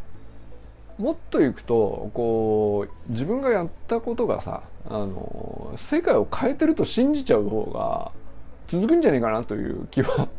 [0.97, 8.13] もっと言くとこう自分がやったことがさあの世界を変えてると信じちゃう方が
[8.67, 10.31] 続くんじゃないかなという気は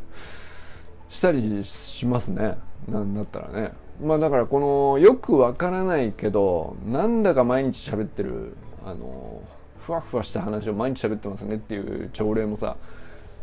[1.11, 2.57] したりしますね。
[2.87, 3.73] なんだったらね。
[4.01, 4.59] まあだからこ
[4.95, 9.43] のよくわからないけどなんだか毎日喋ってるあの
[9.79, 12.77] ふわふわした話を毎日喋ってますねっていう朝礼もさ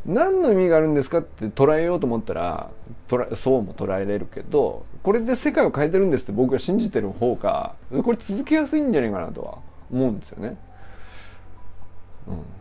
[0.04, 2.70] 何の意味があるんですかって捉えようと思ったら
[3.34, 9.58] そうも捉えれるけどこれで世界を変えてるんですって僕が信じてる方がこれ続けやすいんじゃないかなとは
[9.92, 10.56] 思うんですよね。
[12.26, 12.57] うん。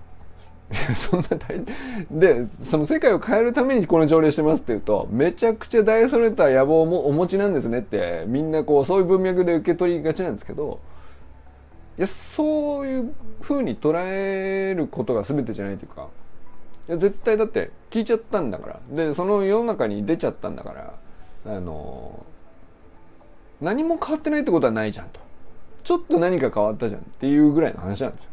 [0.95, 1.63] そんな大
[2.11, 10.79] でその世界を変えるためにこの条例してますって言うとめちゃくちゃ大それた野望もお持ちなんですねってみんなこうそういう文脈で受け取りがちなんですけど
[11.97, 16.07] いやそういうふうに捉えることが全てじゃないというか
[16.89, 18.79] いや絶対だって聞いちゃったんだから。
[18.91, 20.93] でその世の中に出ちゃったんだから
[21.45, 22.25] あの
[23.61, 25.19] 何も変わってないってことはないじゃんと。
[25.83, 28.31] ちょっと何か変わったじゃんっていうぐらいの話なんですよ。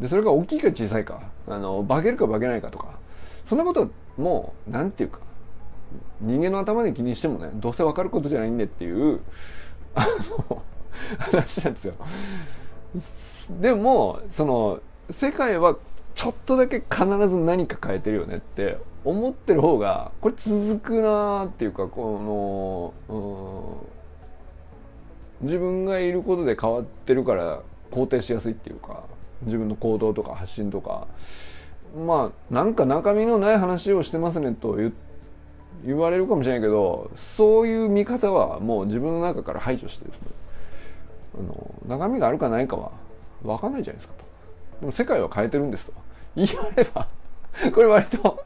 [0.00, 2.98] でそれが大きいか小さいかあの化けるか化けないかとか
[3.44, 5.20] そんなこともう何て言うか
[6.20, 9.20] 人間の頭で気にしてもねどうせ分かることじゃないんでっていう
[9.94, 10.06] あ
[10.48, 10.62] の
[11.18, 11.94] 話なんですよ。
[13.60, 14.80] でもその
[15.10, 15.76] 世界は
[16.14, 23.84] ちょっとだけ必ず何か変えてるよねって思ってる方がこれ続くなーっていうかこの、
[25.40, 29.04] 自分がいることで変わってるから肯定しやすいっていうか
[29.42, 31.06] 自分の行動とか発信とか。
[31.96, 34.92] まあなんか中身のない話をしてますねと言
[35.86, 40.28] 言われるかもしれないけどそういう見方はもう自分の中から排除してですね。
[41.38, 42.90] あの中身があるかないかは
[43.42, 44.24] 分かんないじゃないですかと。
[44.80, 45.92] でも世界は変えてるんですと。
[46.36, 47.08] 言われば
[47.72, 48.44] これ割と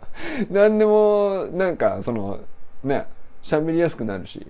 [0.50, 2.40] 何でもなんかその
[2.84, 3.06] ね
[3.42, 4.46] 喋りやすくなるし。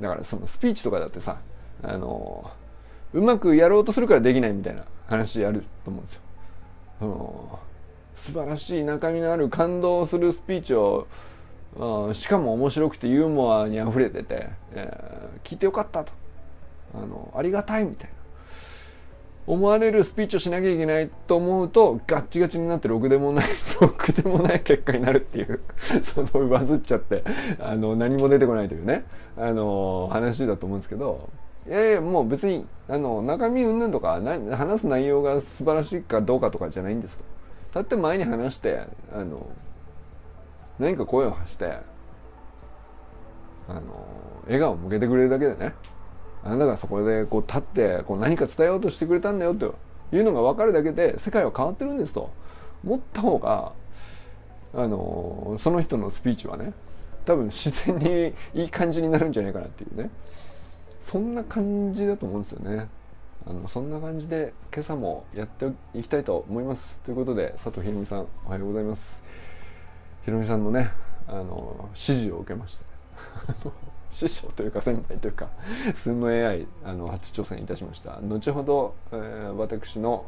[0.00, 1.38] だからそのスピーチとかだってさ
[1.82, 2.50] あの
[3.14, 4.84] うまくやろうとするからできないみたいな。
[5.06, 6.20] 話あると思うんですよ。
[6.98, 7.58] その
[8.14, 11.06] 素晴らしい中身のある感動するスピーチを
[12.14, 16.12] しかも面白くてユーモアにあふれてて、えー、聞いてよかったと
[16.94, 18.16] あのありがたいみたいな
[19.46, 23.46] 思われるスピーチをしなきゃいけないと思うとガッチガチになってろくでもない
[23.80, 27.22] ろくでもない結果になるっていう そのバズっちゃって
[27.60, 29.04] あの何も出てこないというね
[29.36, 31.28] あの話だと思うんですけど
[31.68, 34.20] いやいやもう別にあの中身云々とか
[34.56, 37.24] 話す内容が素晴らしいかどうかとかじゃないんですと。
[37.80, 39.46] 立って前に話してあの
[40.78, 41.78] 何か声を発して
[43.68, 43.82] あの
[44.44, 45.74] 笑顔を向けてくれるだけでね。
[46.44, 49.74] あなたがそこでこう立ってこう何か伝えようとしてくれたんだよと
[50.12, 52.30] いうのが分かるだけで世界は変わってるんですと。
[52.84, 53.72] 思った方が
[54.74, 56.72] あのその人のスピーチはね
[57.24, 60.10] 多分自然にいい感じになるんじゃないかなっていうね。
[61.06, 62.88] そんな感じだと思うんですよね。
[63.46, 66.98] あのそんな感じで今朝もやっていきたいと思います。
[67.04, 69.22] ということで佐藤ひろみさんおはようございます。
[70.24, 70.90] ひろみさんのね
[71.28, 72.84] あの指示を受けまして
[74.10, 75.48] 師匠というか先輩というか
[75.94, 80.26] スンの AI あの初挑戦いたしました後ほど、えー、私の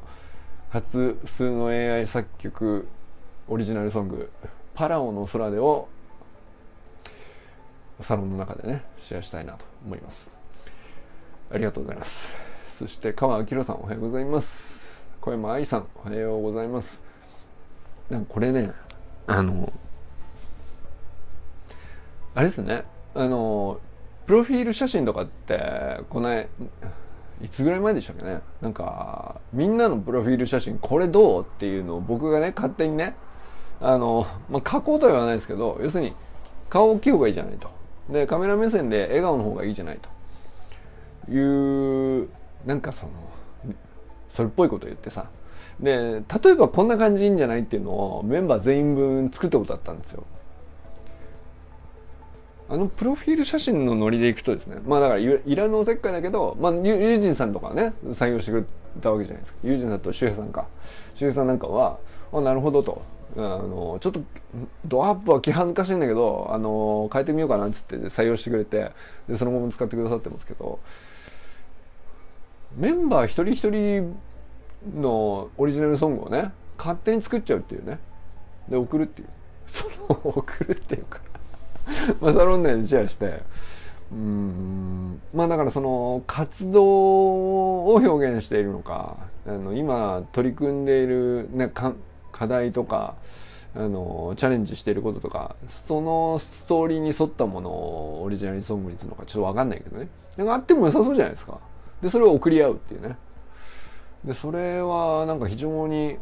[0.71, 2.87] 初数の AI 作曲
[3.49, 4.31] オリジナルソング
[4.77, 5.89] 「パラオの空で」を
[8.01, 10.38] サロンの中でねシェアしたいなと思います
[11.51, 12.35] ありがとうございます。
[12.79, 15.05] そして川明さんおはようございます。
[15.21, 17.03] 小山愛さんおはようございます。
[18.11, 18.73] なんかこれね、
[19.27, 19.73] あの、
[22.35, 22.85] あれですね、
[23.15, 23.81] あの、
[24.27, 26.49] プロフィール写真とかって、こない、
[27.43, 33.15] いつぐらい前でしたっけねなんかみんなのプロフィール写真これどうっていうのを僕がね勝手にね
[33.81, 36.15] あの、まあ、書こうとは言わないですけど要するに
[36.69, 37.71] 顔大きい方がいいじゃないと
[38.11, 40.09] でカメラ目線で笑顔の方がいいじゃないと
[41.31, 42.29] いう
[42.67, 43.13] なんかその
[44.29, 45.27] それっぽいこと言ってさ。
[45.81, 50.25] で例えばこんな感じいいんじゃないっていうのをメンバー全員分作ったことあったんですよ。
[52.69, 58.65] あのプロフィール写真のノリでいくとですねまあだからいらぬおせっかいだけど、まあ、ユージンさんとかね採用してくれ
[59.01, 59.59] たわけじゃないですか。
[59.63, 60.67] ユージンさんと周平さんか。
[61.15, 61.99] 周平さんなんかは
[62.33, 63.03] あなるほどと。
[63.37, 64.21] あのちょっと
[64.85, 68.91] ドアップは気恥ずかしいんだけどあの変えてみようかなっつって採用してくれて
[69.29, 70.81] でその後も使ってくださってますけど
[72.79, 74.17] メンバー一人一人
[75.01, 77.99] のオリジナルソングをね勝手に作っちゃうっていうね。
[78.69, 79.29] で送るっていう。
[79.67, 81.21] その送るっていうか。
[82.21, 83.43] まあサロン内でシェアして。
[84.13, 85.21] うん。
[85.35, 89.17] まあだからその活動を表現しているのか
[89.47, 93.17] あの今取り組んでいる、ね、課題とか
[93.75, 100.09] あのチャレンジしていることとかそのストーリーに沿ったものをオリジナルソングにするのかちょっと分かんないけどね。
[100.37, 101.59] なんかあっても良さそうじゃないですか。
[102.03, 103.17] でそれを送り合うっていうね。
[104.25, 106.19] でそれはなんか非常に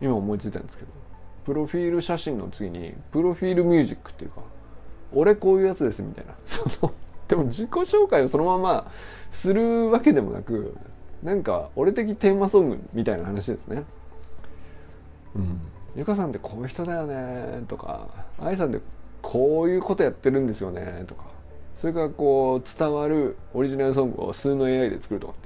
[0.00, 0.90] 今思いついたんですけど
[1.44, 4.42] プロフィール写真の次にプロフィールミュージックっていうか
[5.12, 6.34] 俺こういうやつですみたいな。
[6.44, 6.92] その
[7.28, 8.90] でも自己紹介をそのまま
[9.30, 10.76] するわけでもなく
[11.22, 13.84] なんか俺的テーマソングみたいな話ですね。
[15.36, 15.60] うん。
[15.96, 18.80] ゆかさんってこういう人だよねとか愛さんって
[19.22, 21.24] こういうことやってるんですよねとか
[21.80, 25.36] それからこう伝わるオリジナルソングを数の AI で作るとかっ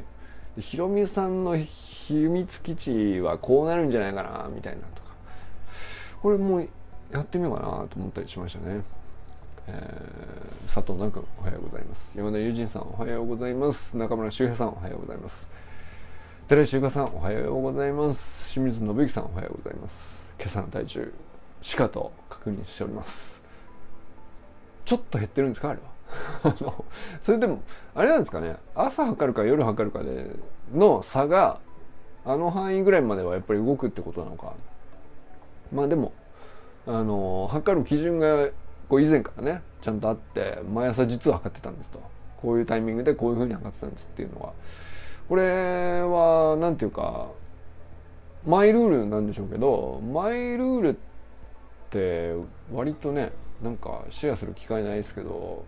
[0.57, 0.61] て。
[0.61, 5.15] ひろみさんの秘密基地はこうなるんじゃないかなみたいなとか。
[6.21, 6.69] これもう
[7.13, 8.83] やってみようかなと思ったりしましたね、
[9.69, 12.19] えー、佐藤南君おはようございます。
[12.19, 13.97] 山田友人さんおはようございます。
[13.97, 15.49] 中村修平さんおはようございます。
[16.49, 18.53] 寺井修香さんおはようございます。
[18.53, 20.21] 清水信之さんおはようございます。
[20.41, 21.13] 今朝の体重
[21.63, 23.41] しかと確認しております。
[24.85, 25.94] ちょっと減ってるんですかあれは？
[26.45, 26.85] あの
[27.23, 27.63] それでも
[27.95, 28.57] あれなんですかね。
[28.75, 30.31] 朝測るか夜測るかで
[30.73, 31.61] の差が
[32.25, 34.53] あの範囲ぐらいまではやっぱり動くってことなのか。
[35.73, 36.13] まあでも
[36.87, 38.49] あの測る基準が
[38.89, 42.01] こう以前からねちゃんとあって毎朝実は測ってたんですと。
[42.41, 44.53] こういうタイミングでこういうふうに測ってたんですっていうのは。
[45.29, 47.29] これは何ていうか
[48.47, 50.95] マイルールなんでしょうけどマイルールっ
[51.91, 52.35] て
[52.73, 53.33] 割とね
[53.63, 55.65] なんかシェアする機会ないですけど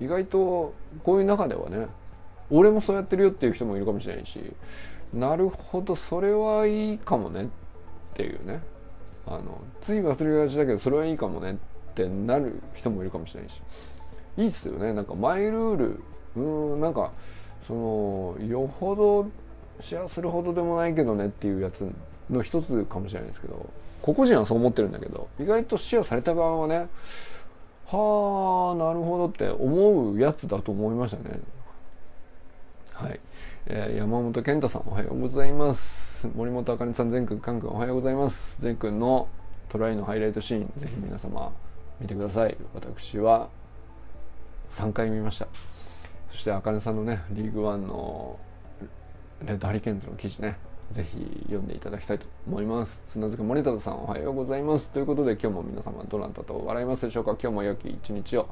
[0.00, 1.88] 意外とこういう中ではね
[2.50, 4.40] 俺もそうやってるよっていう人もいるかもしれないし
[5.12, 7.46] なるほどそれはいいかもねっ
[8.14, 8.60] ていうね。
[9.26, 11.54] あのつい忘れがちだけどそれはいいかもねっ
[11.94, 13.62] てなる人もいるかもしれないし。
[14.36, 14.92] いいっすよね。
[14.92, 16.00] なんかマイルール
[16.36, 17.12] うんなんか
[17.66, 17.72] そ
[18.38, 19.30] のよほど
[19.80, 21.88] シェアするほどでもないけどねっていうやつ
[22.30, 23.68] の一つかもしれないですけど
[24.02, 26.88] 個々人はそう思ってるんだけど意外とシェアされた側はね
[27.86, 31.40] はあなるほどって思うやつだと思いましたね。
[32.92, 33.20] はい、
[33.66, 36.28] えー、山本健太さんおはようございます。
[36.34, 38.56] 森本あかねさん全くんかんくんおはようございます。
[38.60, 39.28] 全くんの
[39.68, 41.52] トライのハイライトシーンぜひ皆様
[42.00, 42.56] 見てください。
[42.74, 43.48] 私は
[44.70, 45.48] 3回見ました。
[46.30, 48.38] そしてあかねさんのねリーグワンの
[49.44, 50.56] レッドハリケーンズの記事ね。
[50.92, 53.02] ぜひ読んでいただきたいと思います。
[53.06, 54.90] 砂塚森田さんおはようございます。
[54.90, 58.48] ということで今日も皆様どなたと笑いますでしょうか今日も良き一日を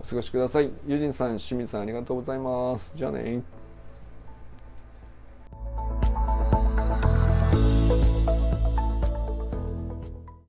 [0.00, 0.70] お過ごしください。
[0.86, 2.92] ユジンさん、清水さんありがとうございます。
[2.94, 3.42] じゃあね。